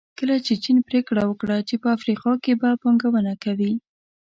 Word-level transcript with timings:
کله 0.19 0.35
چې 0.45 0.53
چین 0.63 0.77
پریکړه 0.87 1.23
وکړه 1.25 1.57
چې 1.67 1.75
په 1.81 1.87
افریقا 1.97 2.31
کې 2.43 2.53
به 2.61 2.69
پانګونه 2.81 3.33
کوي. 3.43 3.73